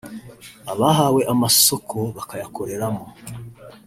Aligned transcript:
abahawe 0.71 1.21
amasoko 1.33 1.97
bakayakoreramo 2.15 3.05